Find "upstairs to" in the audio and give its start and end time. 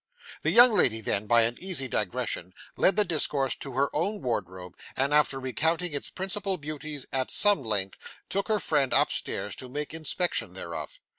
8.93-9.69